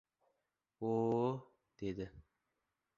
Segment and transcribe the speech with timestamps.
[0.91, 1.37] —Uh-u-u!—
[1.83, 2.09] dedi.